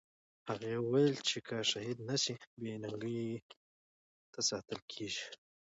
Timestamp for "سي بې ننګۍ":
2.23-3.25